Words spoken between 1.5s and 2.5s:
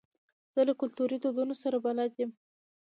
سره بلد یم.